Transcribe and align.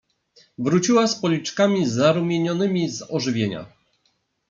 "Wróciła 0.57 1.07
z 1.07 1.15
policzkami 1.21 1.87
zarumienionymi 1.89 2.89
z 2.89 3.01
ożywienia." 3.01 3.65